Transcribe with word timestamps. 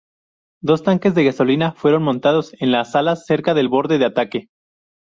Dos 0.63 0.81
tanques 0.81 1.13
de 1.13 1.23
gasolina 1.23 1.73
fueron 1.73 2.01
montados 2.01 2.53
en 2.59 2.71
las 2.71 2.95
alas 2.95 3.27
cerca 3.27 3.53
del 3.53 3.67
borde 3.69 3.99
de 3.99 4.05
ataque. 4.05 4.47